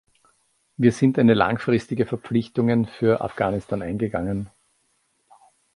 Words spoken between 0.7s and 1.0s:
Wir